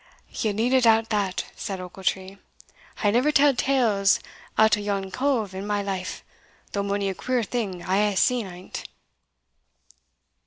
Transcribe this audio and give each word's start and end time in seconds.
"Ye 0.31 0.51
needna 0.51 0.81
doubt 0.81 1.09
that," 1.11 1.45
said 1.55 1.79
Ochiltree; 1.79 2.39
"I 3.03 3.11
never 3.11 3.31
tell'd 3.31 3.59
tales 3.59 4.19
out 4.57 4.75
o' 4.75 4.79
yon 4.79 5.11
cove 5.11 5.53
in 5.53 5.67
my 5.67 5.83
life, 5.83 6.23
though 6.71 6.81
mony 6.81 7.07
a 7.07 7.13
queer 7.13 7.43
thing 7.43 7.83
I 7.83 8.09
hae 8.09 8.15
seen 8.15 8.47
in't." 8.47 8.85